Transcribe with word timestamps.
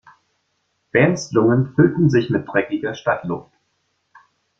Bernds 0.91 1.31
Lungen 1.31 1.75
füllten 1.75 2.09
sich 2.09 2.31
mit 2.31 2.47
dreckiger 2.47 2.95
Stadtluft. 2.95 3.53